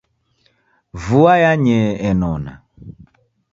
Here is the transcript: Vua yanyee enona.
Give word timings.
Vua 1.03 1.33
yanyee 1.43 1.89
enona. 2.09 2.53